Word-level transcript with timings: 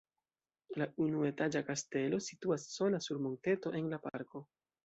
La 0.81 0.87
unuetaĝa 1.07 1.61
kastelo 1.69 2.21
situas 2.31 2.67
sola 2.79 3.03
sur 3.09 3.23
monteto 3.27 3.79
en 3.83 3.93
la 3.93 4.05
parko. 4.09 4.47